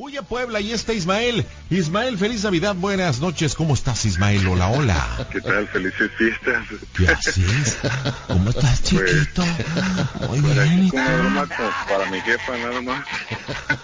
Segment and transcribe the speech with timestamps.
[0.00, 1.44] Voy a Puebla, ahí está Ismael.
[1.68, 3.54] Ismael, feliz Navidad, buenas noches.
[3.54, 4.46] ¿Cómo estás, Ismael?
[4.46, 5.28] Hola, hola.
[5.30, 5.68] ¿Qué tal?
[5.68, 6.64] Felices fiestas.
[6.96, 7.76] ¿Qué haces?
[8.26, 9.44] ¿Cómo estás, chiquito?
[10.26, 10.60] Muy Por bien.
[10.60, 11.48] aquí ¿y una broma
[11.86, 13.04] para mi jefa nada más.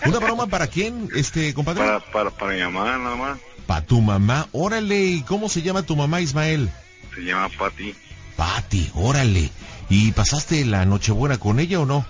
[0.07, 1.85] ¿Una broma para quién, este, compadre?
[1.85, 3.39] Para, para, para mi mamá nada más.
[3.67, 4.49] Para tu mamá.
[4.53, 6.71] Órale, ¿y cómo se llama tu mamá, Ismael?
[7.15, 7.95] Se llama Patty.
[8.37, 9.51] Pati, órale.
[9.91, 12.07] ¿Y pasaste la Nochebuena con ella o no?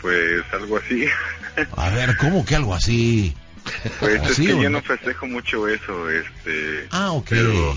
[0.00, 1.06] Pues algo así.
[1.76, 3.34] A ver, ¿cómo que algo así?
[3.98, 4.70] Pues es ¿Así que yo no?
[4.70, 6.86] no festejo mucho eso, este.
[6.90, 7.28] Ah, ok.
[7.28, 7.76] Pero,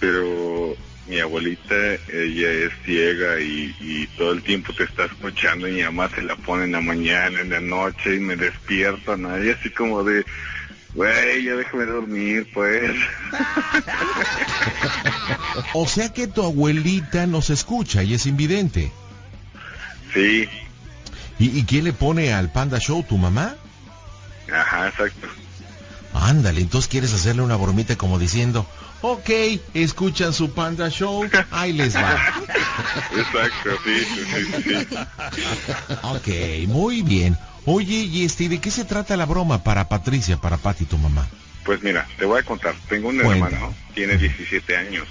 [0.00, 1.74] pero mi abuelita,
[2.12, 6.22] ella es ciega y, y todo el tiempo te está escuchando y mi mamá se
[6.22, 9.42] la pone en la mañana, en la noche y me despierta, ¿no?
[9.42, 10.24] Y así como de,
[10.94, 12.92] güey, ya déjame dormir, pues.
[15.74, 18.90] O sea que tu abuelita nos escucha y es invidente.
[20.12, 20.48] Sí,
[21.38, 23.54] ¿Y, y quién le pone al Panda Show, tu mamá?
[24.52, 25.26] ajá, exacto.
[26.14, 28.66] Ándale, entonces quieres hacerle una bromita como diciendo,
[29.00, 29.30] ok,
[29.72, 32.20] escuchan su Panda Show, ahí les va.
[33.16, 34.96] Exacto, sí, sí, sí.
[36.02, 37.36] Ok, muy bien.
[37.64, 40.98] Oye, y este, ¿y ¿de qué se trata la broma para Patricia, para Pati, tu
[40.98, 41.26] mamá?
[41.64, 42.74] Pues mira, te voy a contar.
[42.88, 43.46] Tengo un Cuenta.
[43.46, 45.06] hermano, tiene 17 años,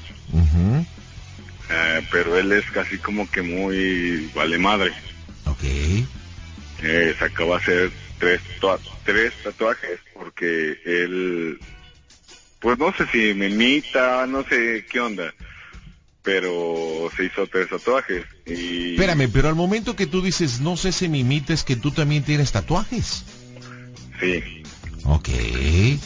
[1.70, 4.92] eh, pero él es casi como que muy vale madre.
[5.46, 5.64] Ok.
[6.84, 8.42] Eh, se acaba de hacer tres,
[9.04, 11.60] tres tatuajes porque él,
[12.60, 15.34] pues no sé si me imita, no sé qué onda,
[16.24, 18.26] pero se hizo tres tatuajes.
[18.46, 21.92] Y Espérame, pero al momento que tú dices, no sé si me imites, que tú
[21.92, 23.26] también tienes tatuajes.
[24.20, 24.61] Sí.
[25.06, 25.30] Ok.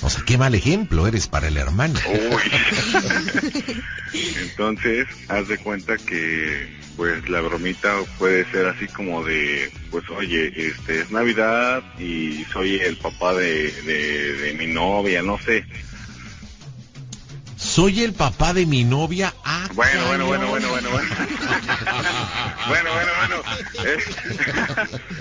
[0.01, 2.00] O sea, qué mal ejemplo eres para el hermano.
[2.09, 3.81] Uy.
[4.41, 10.51] Entonces, haz de cuenta que pues la bromita puede ser así como de, pues oye,
[10.56, 15.66] este es Navidad y soy el papá de, de, de mi novia, no sé.
[17.75, 19.34] Soy el papá de mi novia.
[19.44, 21.09] Ah, Bueno, bueno, bueno, bueno, bueno, bueno.
[22.69, 23.44] bueno, bueno, bueno.
[23.84, 23.97] Eh,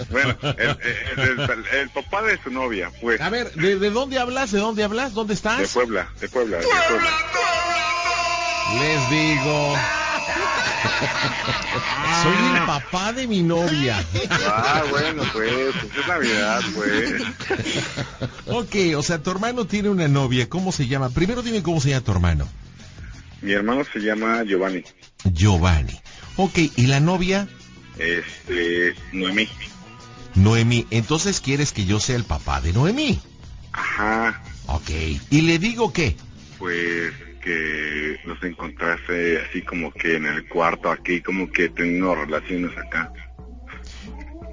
[0.11, 0.79] bueno, el,
[1.19, 4.53] el- el- el papá de su novia, pues, A ver, ¿de, de dónde hablas?
[4.53, 5.15] ¿De dónde hablas?
[5.15, 5.59] ¿Dónde estás?
[5.59, 7.11] de Puebla, de Puebla, de Puebla.
[8.79, 9.77] Les digo.
[12.23, 14.05] Soy el papá de mi novia.
[14.41, 17.23] Ah, bueno, pues, pues es Navidad, pues.
[18.47, 20.49] Ok, o sea, tu hermano tiene una novia.
[20.49, 21.11] ¿Cómo se llama?
[21.11, 22.49] Primero dime cómo se llama tu hermano.
[23.43, 24.85] Mi hermano se llama Giovanni.
[25.25, 26.01] Giovanni.
[26.37, 27.47] Ok, ¿y la novia?
[27.99, 29.49] Este, Noemí.
[30.35, 30.87] Noemí.
[30.91, 33.21] Entonces quieres que yo sea el papá de Noemí.
[33.73, 34.91] Ajá, Ok.
[35.31, 36.17] ¿Y le digo qué?
[36.59, 37.13] pues
[37.45, 43.13] que nos encontraste así como que en el cuarto aquí, como que teniendo relaciones acá.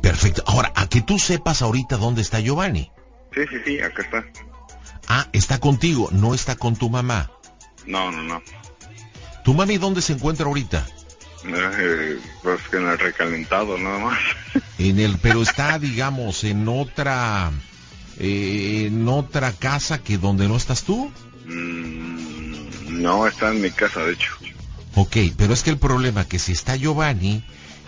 [0.02, 0.44] Perfecto.
[0.46, 2.92] Ahora, a que tú sepas ahorita dónde está Giovanni.
[3.34, 4.26] Sí, sí, sí, acá está.
[5.08, 7.32] Ah, está contigo, no está con tu mamá.
[7.86, 8.42] No, no, no.
[9.44, 10.86] ¿Tu mami dónde se encuentra ahorita?
[11.46, 14.20] Eh, pues que en el recalentado nada más.
[14.78, 17.52] En el, pero está, digamos, en otra,
[18.18, 21.12] eh, en otra casa que donde no estás tú.
[21.46, 22.31] Mm,
[22.92, 24.28] no, está en mi casa, de hecho.
[24.96, 27.44] Ok, pero es que el problema que si está Giovanni,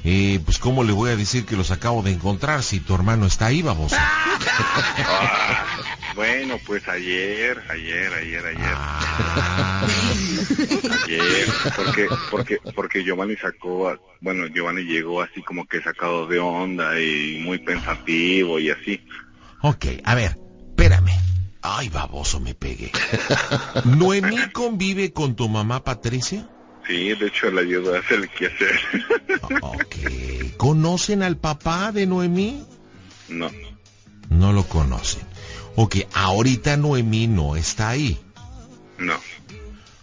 [0.05, 3.25] eh, pues cómo le voy a decir que los acabo de encontrar si tu hermano
[3.25, 3.97] está ahí, baboso.
[5.07, 5.65] Ah,
[6.15, 8.77] bueno, pues ayer, ayer, ayer, ayer.
[9.81, 10.13] Ah,
[11.03, 16.39] Ayer, porque, porque, porque Giovanni sacó, a- bueno, Giovanni llegó así como que sacado de
[16.39, 19.01] onda y muy pensativo y así.
[19.61, 20.42] ok, a ver.
[21.65, 22.91] Ay, baboso, me pegué.
[23.85, 26.49] ¿Noemí convive con tu mamá Patricia?
[26.85, 28.79] Sí, de hecho le ayudó a hacer el quehacer.
[29.61, 29.95] Ok.
[30.57, 32.65] ¿Conocen al papá de Noemí?
[33.29, 33.49] no,
[34.29, 35.23] No lo conocen.
[35.75, 38.19] Ok, ahorita Noemí no está ahí.
[38.97, 39.15] No.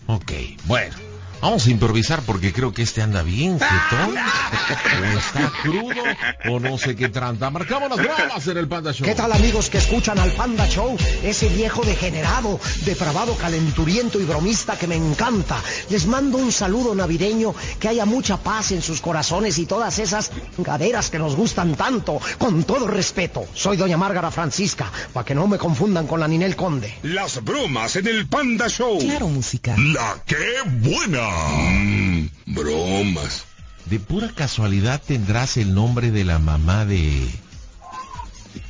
[0.07, 0.33] Ok,
[0.65, 0.97] bueno.
[1.41, 4.15] Vamos a improvisar porque creo que este anda bien, jetón.
[4.17, 6.03] O está crudo,
[6.51, 7.51] o no sé qué tranta.
[7.51, 9.07] Marcamos las bromas en el Panda Show.
[9.07, 10.97] ¿Qué tal amigos que escuchan al Panda Show?
[11.23, 15.57] Ese viejo degenerado, depravado, calenturiento y bromista que me encanta.
[15.89, 20.31] Les mando un saludo navideño, que haya mucha paz en sus corazones y todas esas
[20.59, 22.21] gaderas que nos gustan tanto.
[22.39, 26.55] Con todo respeto, soy doña Márgara Francisca, para que no me confundan con la Ninel
[26.55, 26.99] Conde.
[27.03, 28.99] Las bromas en el Panda Show.
[28.99, 29.75] Claro, música.
[29.79, 31.30] La que buena.
[31.31, 33.45] Mmm, bromas.
[33.87, 37.29] De pura casualidad tendrás el nombre de la mamá de...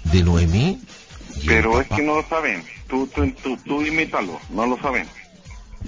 [0.04, 0.80] de Noemí.
[1.36, 2.64] ¿Y el Pero es que no lo saben.
[2.88, 4.40] Tú, tú, tú, tú imítalo.
[4.50, 5.06] No lo saben.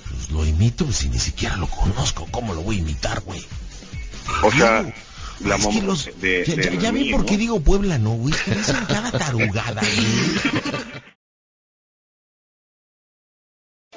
[0.09, 2.27] Pues lo imito si ni siquiera lo conozco.
[2.31, 3.43] ¿Cómo lo voy a imitar, güey?
[4.43, 4.83] O sea,
[5.41, 7.39] la es que mamá los- de, ya, de ya- ya Noemí, ven por qué ¿no?
[7.39, 8.35] digo Puebla no, güey.
[8.45, 10.92] Que dicen cada tarugada, güey.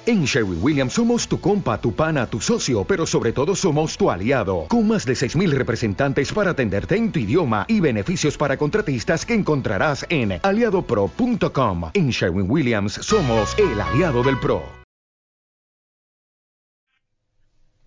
[0.07, 4.11] En Sherwin Williams somos tu compa, tu pana, tu socio, pero sobre todo somos tu
[4.11, 9.25] aliado, con más de 6.000 representantes para atenderte en tu idioma y beneficios para contratistas
[9.25, 11.89] que encontrarás en aliadopro.com.
[11.95, 14.61] En Sherwin Williams somos el aliado del PRO.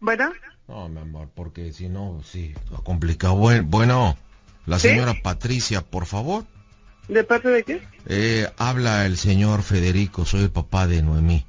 [0.01, 0.33] Bueno,
[0.67, 3.37] No, mi amor, porque si no, sí, lo complicado.
[3.37, 4.17] Buen- Bueno,
[4.67, 4.89] la ¿Sí?
[4.89, 6.45] señora Patricia, por favor.
[7.09, 7.81] ¿de parte de qué?
[8.07, 11.47] Eh, habla el señor Federico, soy el papá de Noemí.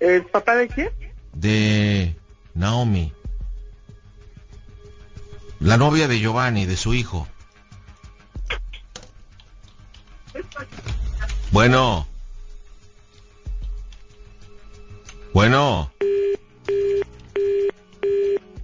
[0.00, 0.90] ¿El papá de quién?
[1.34, 2.16] De
[2.54, 3.12] Naomi.
[5.60, 7.28] La novia de Giovanni, de su hijo.
[11.52, 12.06] Bueno.
[15.34, 15.92] Bueno.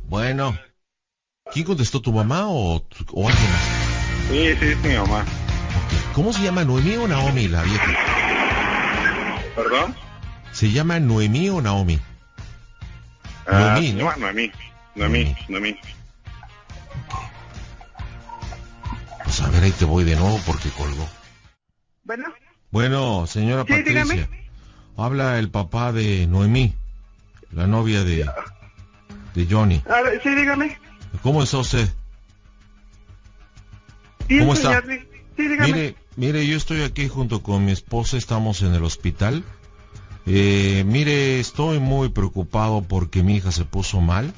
[0.04, 0.58] Bueno.
[1.52, 2.76] ¿Quién contestó, tu mamá o,
[3.12, 3.62] o alguien más?
[4.30, 5.24] Sí, sí, es mi mamá.
[6.14, 7.94] ¿Cómo se llama Noemí o Naomi, la vieja?
[9.54, 10.05] ¿Perdón?
[10.56, 12.00] ¿Se llama Noemí o Naomi?
[13.46, 14.16] Ah, Noemí, ¿no?
[14.16, 14.50] Noemí.
[14.94, 15.76] Noemí, Noemí.
[19.22, 21.06] Pues a ver, ahí te voy de nuevo porque colgó.
[22.04, 22.24] Bueno,
[22.70, 24.04] Bueno, señora Sí, Patricia.
[24.04, 24.46] dígame.
[24.96, 26.74] Habla el papá de Noemí,
[27.52, 28.24] la novia de,
[29.34, 29.82] de Johnny.
[29.90, 30.78] a ver, sí, dígame.
[31.22, 31.86] ¿Cómo está usted?
[34.26, 34.80] Bien, ¿Cómo está?
[34.80, 35.06] señor,
[35.36, 35.66] Sí, dígame.
[35.70, 39.44] Mire, mire, yo estoy aquí junto con mi esposa, estamos en el hospital.
[40.26, 44.32] Eh, mire, estoy muy preocupado porque mi hija se puso mal.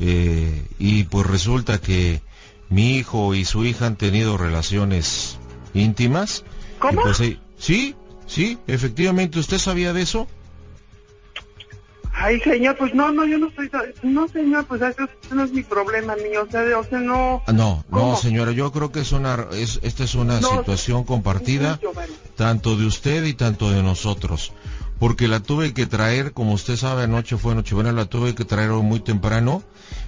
[0.00, 2.22] Eh, y pues resulta que
[2.70, 5.38] mi hijo y su hija han tenido relaciones
[5.74, 6.44] íntimas.
[6.78, 7.02] ¿Cómo?
[7.02, 7.94] Pues, eh, sí,
[8.26, 10.26] sí, efectivamente, ¿usted sabía de eso?
[12.14, 13.70] Ay, señor, pues no, no, yo no soy...
[14.02, 16.44] No, señor, pues eso no es mi problema mío.
[16.46, 17.42] O sea, de- o sea no...
[17.46, 21.04] Ah, No, no, señora, yo creo que es una, es, esta es una No, situación
[21.04, 21.90] compartida, no,
[22.36, 24.52] tanto de usted y tanto de nosotros.
[25.02, 28.70] Porque la tuve que traer, como usted sabe, anoche fue Nochebuena, la tuve que traer
[28.70, 29.64] hoy muy temprano,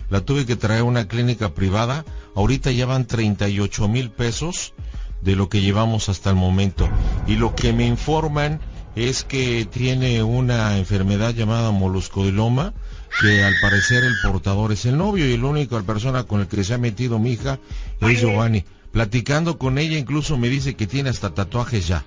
[0.08, 2.05] la tuve que traer a una clínica privada,
[2.37, 4.73] ahorita llevan 38 mil pesos
[5.20, 6.88] de lo que llevamos hasta el momento.
[7.26, 8.61] Y lo que me informan
[8.94, 12.73] es que tiene una enfermedad llamada moluscodiloma,
[13.20, 16.62] que al parecer el portador es el novio y la única persona con el que
[16.62, 17.58] se ha metido mi hija
[18.00, 18.64] es Giovanni.
[18.93, 22.05] Platicando con ella incluso me dice que tiene hasta tatuajes ya.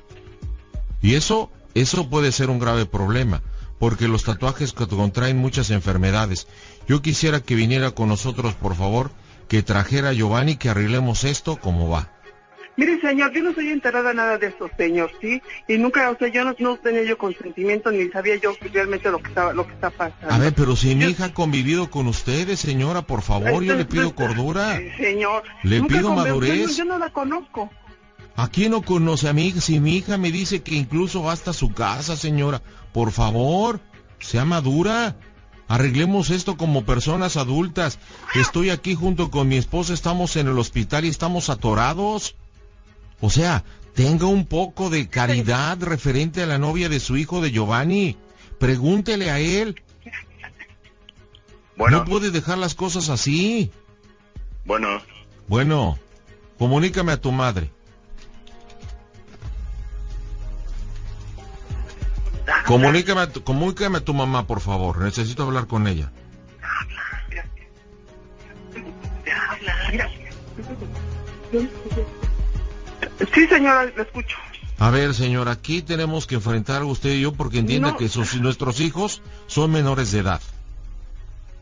[1.01, 1.51] Y eso,
[1.81, 3.41] eso puede ser un grave problema,
[3.79, 6.47] porque los tatuajes contraen muchas enfermedades.
[6.87, 9.11] Yo quisiera que viniera con nosotros, por favor,
[9.47, 12.11] que trajera a Giovanni, que arreglemos esto como va.
[12.79, 15.41] Mire, señor, yo no soy enterada de nada de eso, señor, ¿sí?
[15.67, 19.17] Y nunca, o sea, yo no, no tenía yo consentimiento ni sabía yo realmente lo
[19.17, 20.29] que está, lo que está pasando.
[20.31, 23.73] A ver, pero si mi Yo- hija ha convivido con ustedes, señora, por favor, yo
[23.73, 24.79] le pido cordura.
[24.95, 25.41] Señor.
[25.63, 26.55] Le pido madurez.
[26.59, 27.71] Yo, no- yo no la conozco.
[28.37, 29.61] ¿A quién no conoce a mi hija?
[29.61, 32.61] Si mi hija me dice que incluso va hasta su casa, señora,
[32.93, 33.81] por favor,
[34.19, 35.17] sea madura.
[35.67, 37.97] Arreglemos esto como personas adultas.
[38.35, 42.35] Estoy aquí junto con mi esposa, estamos en el hospital y estamos atorados.
[43.21, 43.63] O sea,
[43.95, 48.17] tenga un poco de caridad referente a la novia de su hijo de Giovanni.
[48.59, 49.81] Pregúntele a él.
[51.75, 53.71] Bueno, No puede dejar las cosas así.
[54.63, 55.01] bueno,
[55.47, 55.97] Bueno,
[56.59, 57.71] comunícame a tu madre.
[62.67, 64.99] Comunícame a tu, comunícame a tu mamá, por favor.
[64.99, 66.11] Necesito hablar con ella.
[73.33, 74.37] Sí, señora, la escucho.
[74.79, 77.97] A ver, señor, aquí tenemos que enfrentar usted y yo porque entienda No.
[77.97, 80.41] que sus- nuestros hijos son menores de edad.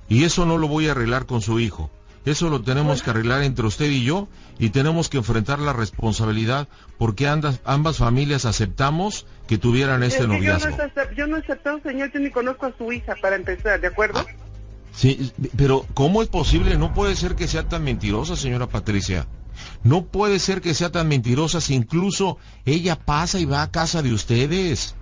[0.10, 1.90] Y eso no lo voy a arreglar con su hijo.
[2.26, 4.28] Eso lo tenemos que arreglar entre usted y yo
[4.58, 6.68] y tenemos que enfrentar la responsabilidad
[6.98, 10.78] porque ambas familias aceptamos que tuvieran este Es que noviazgo.
[11.16, 14.20] Yo no, he aceptado, señor, yo ni conozco a su hija para empezar, ¿de acuerdo?
[14.20, 14.46] Ah.
[14.92, 16.78] Sí, pero ¿cómo es posible?
[16.78, 19.28] No puede ser que sea tan mentirosa, señora Patricia.
[19.84, 24.02] No puede ser que sea tan mentirosa si incluso ella pasa y va a casa
[24.02, 24.96] de ustedes.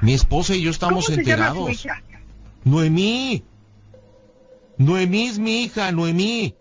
[0.00, 1.84] Mi esposa y yo estamos ¿Cómo se llama su enterados.
[1.84, 2.02] hija?
[2.64, 3.44] Noemí.
[4.80, 6.56] Noemí es mi hija, Noemí.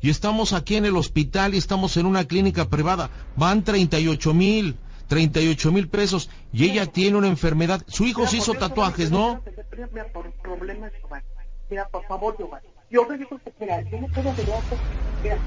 [0.00, 3.10] Y estamos aquí en el hospital y estamos en una clínica privada.
[3.34, 4.76] Van 38 mil,
[5.08, 6.30] 38 mil pesos.
[6.52, 7.82] Y ella tiene una enfermedad.
[7.88, 9.42] Su hijo Mira, se hizo tatuajes, ¿no?
[10.12, 11.26] Por problemas, Giovanni.
[11.68, 12.68] Mira, por favor, Giovanni.
[12.90, 14.32] Yo me digo que, mira, yo no puedo.
[15.24, 15.38] Mira,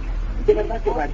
[0.46, 1.14] de verdad, Giovanni.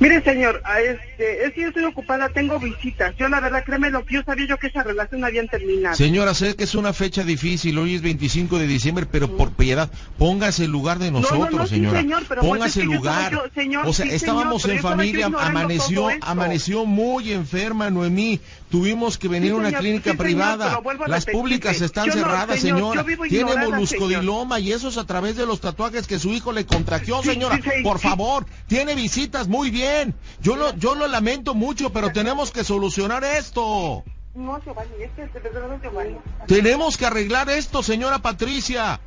[0.00, 3.16] Mire, señor, a este, es que yo estoy ocupada, tengo visitas.
[3.18, 5.96] Yo, la verdad, créeme lo que yo sabía yo que esa relación habían terminado.
[5.96, 9.90] Señora, sé que es una fecha difícil, hoy es 25 de diciembre, pero por piedad,
[10.16, 12.00] póngase en lugar de no, no, nosotros, sí, señora.
[12.00, 13.32] señor, pero póngase estaba lugar.
[13.32, 18.38] yo- señor, o sea, sí, estábamos señor, en familia, amaneció, amaneció muy enferma, Noemí.
[18.70, 20.78] Tuvimos que venir a una señor, clínica privada.
[21.06, 23.28] Las públicas están yo cerradas, señor, señora.
[23.28, 27.20] Tiene moluscodiloma y eso es a través de los tatuajes que su hijo le contracció,
[27.22, 27.58] Sí, señora.
[27.82, 29.87] por favor, tiene visitas, muy bien.
[30.40, 34.04] Yo lo, yo lo lamento mucho, pero tenemos que solucionar esto.
[34.34, 36.16] No, Giovanni, es que de verdad, Giovanni.
[36.46, 39.00] Tenemos que arreglar esto, señora Patricia.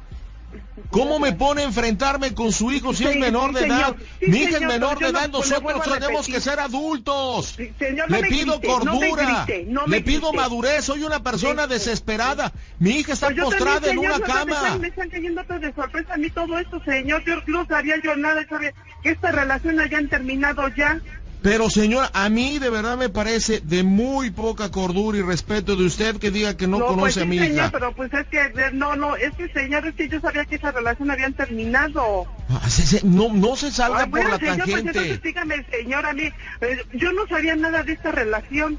[0.90, 3.96] ¿Cómo me pone a enfrentarme con su hijo si es menor sí, de edad?
[4.20, 7.56] Sí, Mi hija es menor de edad, no- nosotros tenemos que ser adultos.
[7.80, 11.70] Señor, no Le pido grite, cordura, no le pido madurez, soy una persona Sí.
[11.70, 12.52] desesperada.
[12.80, 14.78] Mi hija está Pues postrada también, en una señor, cama.
[14.78, 17.24] Me están cayendo de sorpresa a mí todo esto, señor.
[17.26, 21.00] Yo no sabía yo nada, sabía que esta relación hayan terminado ya.
[21.42, 25.86] Pero señora, a mí de verdad me parece de muy poca cordura y respeto de
[25.86, 27.72] usted que diga que no, pues conoce sí, a mi señor, hija.
[27.72, 30.56] pero pues es que, eh, no, no, es que, señor, es que yo sabía que
[30.58, 32.28] esa relación habían terminado.
[32.48, 34.90] Ah, se- se- no, no se salga Ah, por bueno, la señor, pues tangente.
[35.00, 36.24] entonces dígame, señor, a mí,
[36.62, 38.78] eh, yo no sabía nada de esta relación.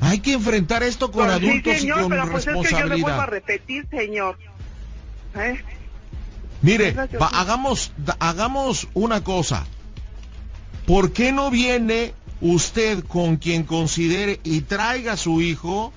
[0.00, 2.70] Hay que enfrentar esto con Pues sí, adultos señor, y con pero pues es que
[2.74, 3.26] yo le vuelvo a responsabilidad.
[3.28, 4.36] repetir, señor.
[5.36, 5.62] ¿Eh?
[6.62, 9.66] Mire, va- hagamos, hagamos una cosa.
[10.86, 15.92] ¿Por qué no viene usted con quien considere y traiga a su hijo?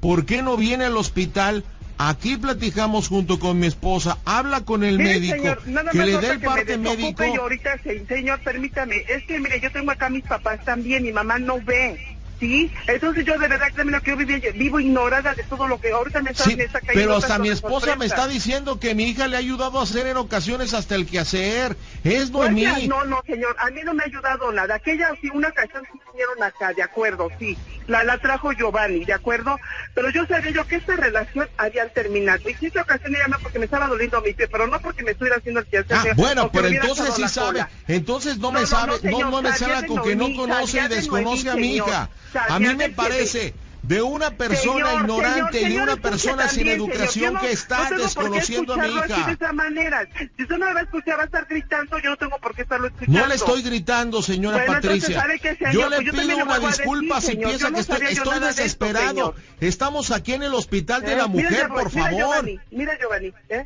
[0.00, 1.64] ¿Por qué no viene al hospital?
[1.98, 6.06] Aquí platicamos junto con mi esposa, habla con el Mire, médico, señor, nada que más
[6.06, 7.24] le dé el parte médico.
[7.26, 11.12] Y ahorita, se- señor, permítame, es que mire, yo tengo acá mis papás también, mi
[11.12, 12.09] mamá no ve,
[12.40, 12.70] ¿sí?
[12.88, 15.92] Entonces yo de verdad, créeme lo que yo viví- vivo ignorada de todo lo que
[15.92, 18.94] ahorita me está, Sí, me está cayendo pero hasta mi esposa me está diciendo que
[18.94, 21.76] mi hija le ha ayudado a hacer en ocasiones hasta el quehacer.
[22.02, 22.62] Es Pues Noemí.
[22.62, 24.74] ya, no, no, señor, a mí no me ha ayudado nada.
[24.76, 27.56] Aquella, sí, una ocasión sí vinieron acá, de acuerdo, sí.
[27.90, 29.58] La, la trajo Giovanni, de acuerdo.
[29.94, 32.40] Pero yo sabía yo que esta relación habían terminado.
[32.48, 35.38] Y esta ocasión ella porque me estaba doliendo mi pie, pero no porque me estuviera
[35.38, 35.96] haciendo el quehacer.
[35.96, 37.66] Ah, bueno, pero entonces sí sabe.
[37.88, 40.34] Entonces no, No, me no, sabe, no, no, señor, no me de con que no
[40.36, 42.10] conoce y desconoce a mi hija.
[42.48, 43.54] A mí me parece
[43.90, 46.90] de una persona Señor, ignorante señor, y de una persona sin también, señor.
[46.94, 49.30] educación Yo no- que no está qué desconociendo a mi así de hija.
[49.32, 50.08] esa manera.
[50.36, 52.54] Si usted no me va a escuchar, va a estar gritando, yo no tengo por
[52.54, 53.18] qué estarlo escuchando.
[53.20, 55.20] No le estoy gritando, señora Bueno, Patricia.
[55.20, 55.72] ¿sabe qué, señor?
[55.72, 57.70] yo le Pues yo pido le una vuelvo a decir, disculpa si señor, piensa yo
[57.70, 59.08] no que estoy, yo estoy esto, desesperado.
[59.10, 59.34] señor.
[59.60, 61.16] Estamos aquí en el hospital de ¿Eh?
[61.16, 62.16] la Mira, mujer, Giovanni, por mira, favor.
[62.20, 63.64] Giovanni, mira, Giovanni, ¿eh?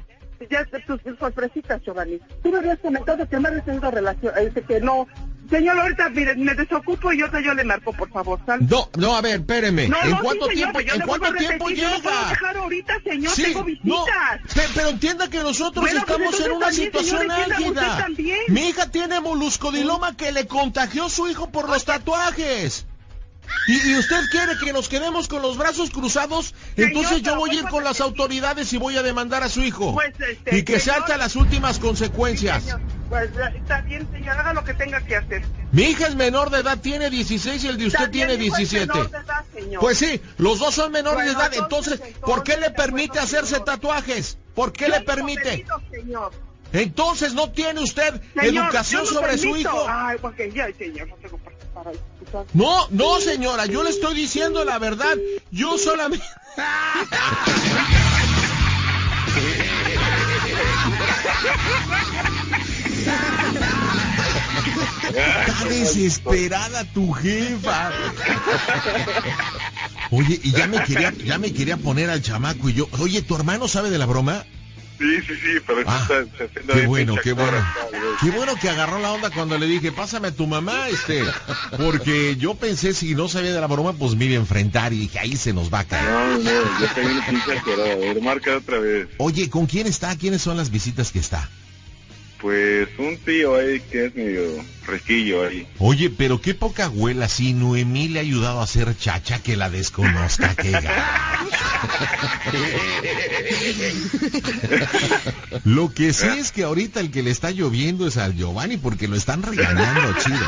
[0.51, 2.19] Ya tus, sorpresitas, Giovanni.
[2.43, 5.07] Tú me habías comentado que me habías tenido relación, eh, que no.
[5.51, 8.65] Señor, ahorita, mire, me desocupo y ahorita yo le marco, por favor, ¿sale?
[8.69, 9.89] No, no, a ver, espéreme.
[9.89, 12.31] No, ¿En no, cuánto sí, señor, tiempo, en cuánto tiempo repetir, Yo no puedo llega?
[12.31, 14.55] dejar ahorita, señor, Sí, tengo no, visitas.
[14.55, 18.07] pe- pero entienda que nosotros Bueno, pues estamos en entonces una también, situación álgida.
[18.49, 22.87] Mi hija tiene moluscodiloma que le contagió su hijo por los tatuajes.
[23.67, 27.55] Y, y usted quiere que nos quedemos con los brazos cruzados, entonces yo voy a
[27.55, 29.95] ir con las autoridades y voy a demandar a su hijo.
[29.95, 32.63] Pues, este, y que se hasta las últimas Sí, consecuencias.
[32.65, 32.81] señor.
[33.09, 35.43] Pues eh, está bien, señor, haga lo que tenga que hacer.
[35.73, 38.47] Mi hija es menor de edad, tiene 16 y el de usted También tiene mi
[38.47, 38.87] hijo es 17.
[38.93, 39.81] menor de edad, señor.
[39.81, 42.77] Pues sí, los dos son menores Bueno, de edad, entonces, entonces, ¿por qué le entonces,
[42.85, 43.65] permite hacerse señor.
[43.65, 44.37] tatuajes?
[44.55, 45.65] ¿por qué Yo le permite?
[45.91, 46.33] señor.
[46.73, 49.87] Entonces no tiene usted Señor, educación no sobre su hijo.
[49.89, 51.54] Ay, porque ya, señor, no tengo por
[52.53, 55.17] No, no señora, yo le estoy diciendo la verdad.
[55.51, 56.25] Yo solamente...
[65.15, 67.93] Está desesperada tu jefa.
[70.11, 73.35] Oye, y ya me quería, ya me quería poner al chamaco y yo, oye, ¿tu
[73.37, 74.45] hermano sabe de la broma?
[74.99, 77.59] Sí, sí, sí, pero Ah, está, está haciendo Qué bueno, qué bueno.
[77.59, 77.89] acá.
[78.21, 81.27] Qué bueno que agarró la onda cuando le dije, pásame a tu mamá, este,
[81.77, 84.99] porque yo pensé si no sabía de la broma, pues me iba a enfrentar y
[85.01, 86.09] dije, ahí se nos va a caer.
[86.11, 87.93] No, no, yo estoy pinche atorado.
[87.93, 89.09] A ver, marca otra vez.
[89.19, 90.17] Oye, ¿con quién está?
[90.17, 91.49] ¿Quiénes son las visitas que está?
[92.41, 94.43] Pues un tío ahí que es medio
[94.83, 95.67] fresquillo ahí.
[95.79, 99.71] Oye, pero qué poca abuela, si Noemí le ha ayudado a hacer chacha que la
[99.71, 100.73] desconozca, qué.
[105.65, 109.09] Lo que sí es que ahorita el que le está lloviendo es al Giovanni porque
[109.09, 110.47] lo están regañando, chido.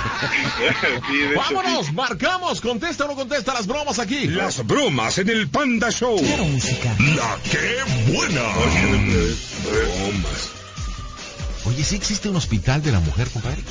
[1.08, 4.26] Sí, Vámonos, marcamos, contesta o no contesta las bromas aquí.
[4.28, 6.18] Las bromas en el Panda Show.
[6.18, 6.94] Quiero música.
[7.16, 8.42] La que buena.
[9.64, 10.65] Bromas.
[11.66, 13.62] Oye, ¿sí existe un hospital de la mujer, compadre?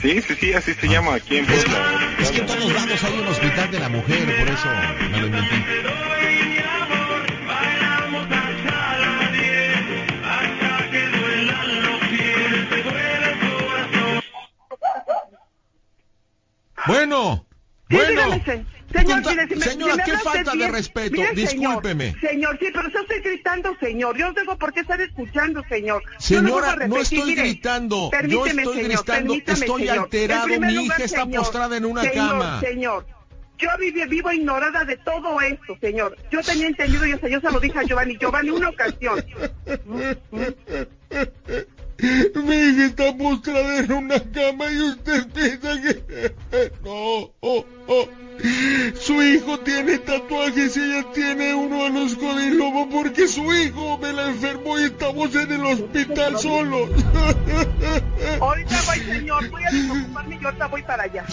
[0.00, 2.16] Sí, sí, sí, así se llama aquí en Puebla.
[2.18, 4.68] Es que en todos lados hay un hospital de la mujer, por eso
[5.10, 5.64] me lo inventé.
[16.86, 17.46] Bueno,
[17.88, 18.10] Sí, bueno.
[18.10, 18.44] dígame,
[18.92, 21.12] señor, mire, si me- señora, si me qué falta de respeto.
[21.12, 22.12] mire, Discúlpeme.
[22.12, 24.16] Señor, señor, sí, pero yo estoy gritando, señor.
[24.18, 26.02] Yo no tengo por qué estar escuchando, señor.
[26.04, 29.98] Yo Señora, no repetir, estoy mire, gritando, yo estoy señor, gritando, estoy señor.
[29.98, 32.60] alterado, mi lugar, hija está postrada en una señor, cama.
[32.60, 33.06] Señor,
[33.58, 36.16] yo vivo, vivo ignorada de todo esto, señor.
[36.30, 38.16] Yo tenía entendido y hasta yo se lo dije a Giovanni.
[38.18, 39.24] Giovanni, una ocasión.
[41.98, 46.34] Mi hija está postrada en una cama y usted piensa que...
[46.84, 48.08] No, oh, oh.
[49.00, 54.12] Su hijo tiene tatuajes y ella tiene uno a los codilomos porque su hijo me
[54.12, 56.90] la enfermó y estamos en el hospital solos.
[58.40, 59.50] Ahorita voy, señor.
[59.50, 61.24] Voy a desocuparme y ahorita voy para allá.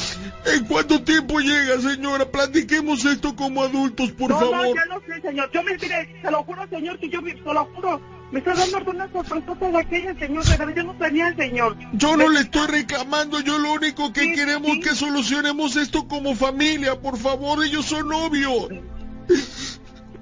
[0.46, 2.26] ¿En cuánto tiempo llega, señora?
[2.26, 4.56] Platiquemos esto como adultos, por no, favor.
[4.68, 5.52] no, ya no sé, señor.
[5.54, 8.02] Yo me mire, se lo juro, señor, que yo, vi- se lo juro.
[8.34, 10.44] Me está dando alguna sorpresa de aquella, señor.
[10.44, 11.78] De verdad, yo no tenía, señor.
[11.94, 14.80] Yo no le estoy reclamando, yo lo único que Sí, queremos sí.
[14.80, 18.70] que solucionemos esto como familia, por favor, ellos son novios.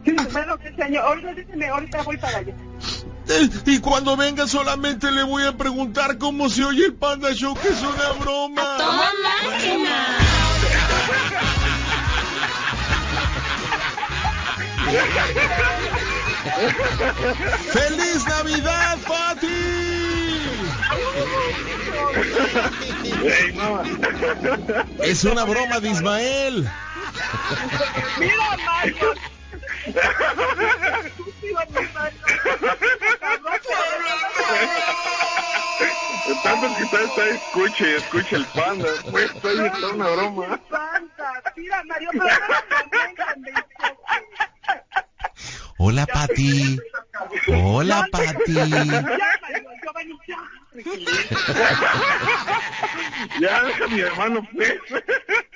[0.04, 1.06] Sí, bueno, sí, señor.
[1.06, 2.54] Ahorita dígame, ahorita voy para allá.
[3.30, 7.54] Eh, Y cuando venga solamente le voy a preguntar cómo se oye el Panda Show,
[7.56, 8.78] que es una broma.
[17.72, 19.48] ¡Feliz Navidad, Pati!
[25.04, 26.70] Es una broma de Ismael.
[28.18, 29.14] Mira, Mario.
[36.44, 38.88] Tanto que está, está, escuche escuche el panda.
[39.12, 39.50] Pues, está
[39.94, 40.60] una broma.
[40.70, 43.52] Santa, mira, Mario, pero no me convengan, me
[45.84, 46.78] Hola, Pati.
[47.48, 48.54] Hola, Pati.
[53.42, 54.74] Ya, deja mi hermano, pues.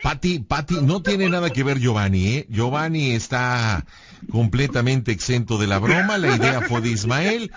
[0.02, 2.48] Pati, Pati, no tiene nada que ver Giovanni, ¿eh?
[2.50, 3.86] Giovanni está
[4.32, 7.52] completamente exento de la broma, la idea fue de Ismael.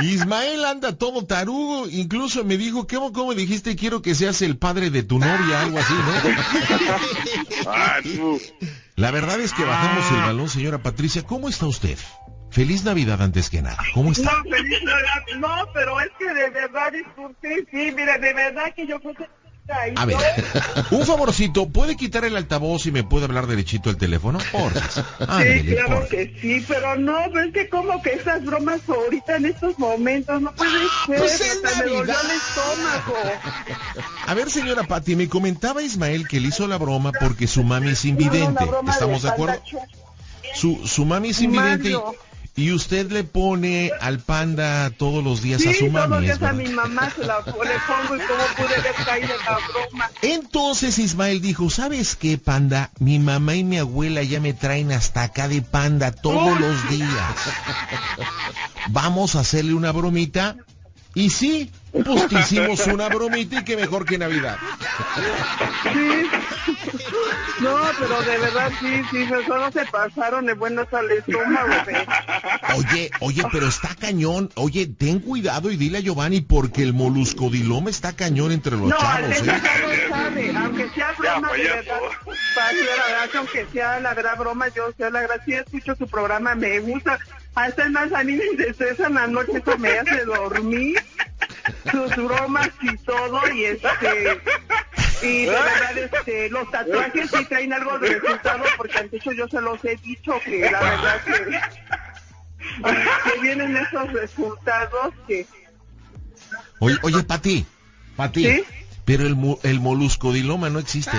[0.00, 3.76] Ismael anda todo tarugo, incluso me dijo, ¿cómo, cómo dijiste?
[3.76, 7.70] Quiero que seas el padre de tu novia, algo así, ¿no?
[7.70, 8.40] Ah, tú.
[8.96, 11.22] La verdad es que bajamos el balón, señora Patricia.
[11.24, 11.98] ¿Cómo está usted?
[12.50, 13.78] Feliz Navidad antes que nada.
[13.92, 14.30] ¿Cómo está?
[14.30, 15.22] No, feliz Navidad.
[15.38, 19.28] No, pero es que de verdad, disculpe, sí, mire, de verdad que yo creo que...
[19.96, 20.16] A ver,
[20.90, 24.38] un favorcito, ¿puede quitar el altavoz y me puede hablar derechito el teléfono?
[24.52, 24.82] Porfis.
[24.92, 29.36] Sí, Ándele, claro que sí, pero no, pero es que como que esas bromas ahorita
[29.36, 30.70] en estos momentos no puede
[31.06, 33.16] ser, pues es me el estómago.
[34.26, 37.90] A ver, señora Pati, me comentaba Ismael que le hizo la broma porque su mami
[37.90, 38.64] es invidente.
[38.88, 39.62] ¿Estamos de acuerdo?
[40.54, 42.14] Su, su mami es invidente Mario.
[42.20, 42.33] y
[42.72, 46.52] usted le pone al panda todos los días Sí, a su todos ¿es días a
[46.52, 50.10] mi mamá se la le pongo y cómo pude haber caído en la broma.
[50.22, 52.90] Entonces Ismael dijo, ¿sabes qué, panda?
[53.00, 57.34] Mi mamá y mi abuela ya me traen hasta acá de panda todos los días.
[58.88, 60.56] Vamos a hacerle una bromita.
[61.14, 64.58] Y sí, pues te hicimos una bromita y qué mejor que Navidad.
[65.92, 66.28] Sí.
[67.60, 71.68] No, pero de verdad sí, sí, solo se pasaron de buenas al estómago.
[71.86, 72.06] ve.
[72.76, 74.50] Oye, oye, pero está cañón.
[74.56, 78.96] Oye, ten cuidado y dile a Giovanni porque el moluscodiloma está cañón entre los No,
[78.98, 79.62] chavos, Alexa ¿eh?
[79.62, 81.74] ya lo sabe, aunque sea broma de payaso.
[81.76, 82.00] verdad.
[82.56, 86.54] La verdad, que aunque sea la verdad broma, yo sea la sí escucho su programa,
[86.54, 87.18] me gusta.
[87.54, 91.02] Hasta más a mí me estresan la noche, eso me hace dormir.
[91.90, 94.40] Sus bromas y todo, y este...
[95.22, 99.60] Y de verdad, este, los tatuajes sí traen algo de resultado, porque antes yo se
[99.60, 101.60] los he dicho, que la verdad que...
[102.84, 105.46] Que vienen esos resultados que...
[106.80, 107.64] Oye, oye, Pati,
[108.16, 108.64] Pati, ¿Sí?
[109.04, 111.16] pero el, el moluscodiloma no existe.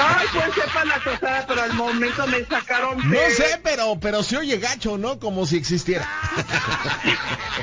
[0.00, 4.36] Ay, pues sepa la tostada, pero al momento me sacaron No sé, pero, pero se
[4.38, 5.18] oye gacho, ¿no?
[5.18, 6.08] Como si existiera.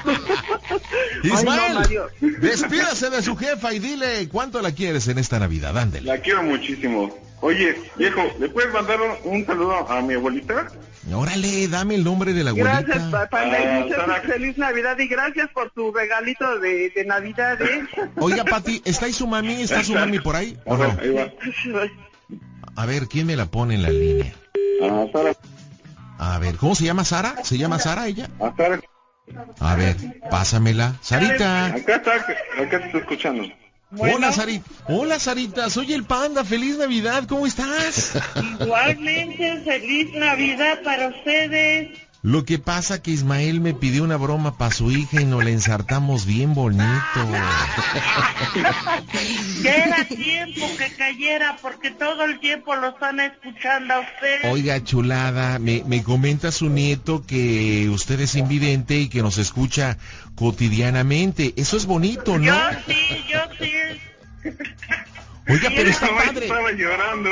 [1.24, 2.10] Ismael, no, Mario.
[2.20, 6.08] despídase de su jefa y dile cuánto la quieres en esta Navidad, ándele.
[6.08, 7.31] La quiero muchísimo.
[7.42, 10.68] Oye, viejo, ¿le puedes mandar un, un saludo a mi abuelita?
[11.12, 13.28] Órale, dame el nombre de la Gracias, abuelita.
[13.30, 13.46] papá.
[13.48, 14.22] y Ah, muchas Sara.
[14.22, 17.84] feliz Navidad y gracias por tu regalito de, de Navidad, ¿eh?
[18.18, 19.62] Oiga, Pati, ¿está ahí su mami?
[19.64, 20.56] ¿Está su mami por ahí?
[20.68, 21.02] A ¿O ver, no?
[21.02, 21.32] ahí va.
[22.76, 24.34] A ver, ¿quién me la pone en la línea?
[24.84, 25.34] Ah, Sara.
[26.20, 27.44] A ver, ¿cómo se llama Sara?
[27.44, 28.30] ¿Se llama Sara ella?
[28.40, 28.80] Ah, Sara.
[29.60, 29.96] A ver,
[30.30, 30.94] pásamela.
[31.02, 31.66] Sarita.
[31.68, 33.18] Acá está, acá te estoy
[33.98, 34.70] Hola, Sarita.
[34.88, 35.70] Hola, Sarita.
[35.70, 36.46] Soy el panda.
[36.46, 37.26] Feliz Navidad.
[37.28, 38.14] ¿Cómo estás?
[38.62, 41.98] Igualmente, feliz Navidad para ustedes.
[42.24, 45.50] Lo que pasa que Ismael me pidió una broma para su hija y nos la
[45.50, 46.84] ensartamos bien bonito.
[49.64, 54.46] Ya era tiempo que cayera porque todo el tiempo lo están escuchando a ustedes.
[54.46, 59.98] Oiga, chulada, me, me comenta su nieto que usted es invidente y que nos escucha
[60.36, 61.54] cotidianamente.
[61.58, 62.46] Eso es bonito, ¿no?
[62.46, 63.72] Yo sí, yo sí.
[65.48, 66.46] Oiga, pero está padre.
[66.46, 67.30] Estaba llorando.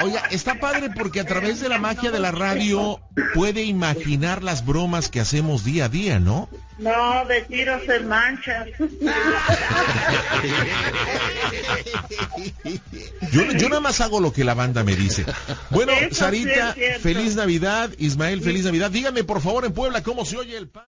[0.00, 3.00] Oiga, está padre porque a través de la magia de la radio
[3.34, 6.48] puede imaginar las bromas que hacemos día a día, ¿no?
[6.78, 8.68] No, de tiros en manchas.
[13.32, 15.24] Yo, yo nada más hago lo que la banda me dice.
[15.70, 17.90] Bueno, Eso Sarita, feliz Navidad.
[17.98, 18.90] Ismael, feliz Navidad.
[18.90, 20.84] Dígame, por favor, en Puebla, ¿cómo se oye el pan?